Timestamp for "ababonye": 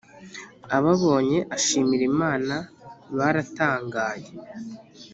0.77-1.39